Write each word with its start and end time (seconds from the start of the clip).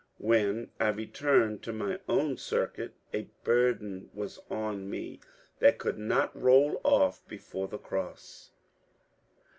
When 0.17 0.71
I 0.79 0.87
returned 0.87 1.61
to 1.61 1.71
my 1.71 1.99
own 2.09 2.35
circuit, 2.35 2.95
a 3.13 3.29
burden 3.43 4.09
was 4.15 4.39
on 4.49 4.89
me 4.89 5.19
that 5.59 5.77
could 5.77 5.99
not 5.99 6.35
roll 6.35 6.81
off 6.83 7.21
before 7.27 7.67
the 7.67 7.77
cross. 7.77 8.49